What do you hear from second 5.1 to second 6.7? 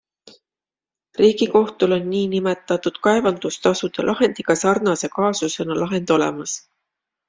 kaasusena lahend olemas.